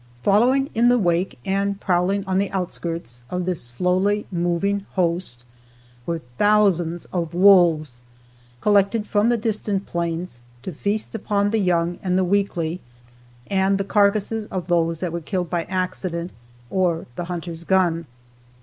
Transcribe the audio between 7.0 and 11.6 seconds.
of wolves, collected from the distant plains, to feast upon the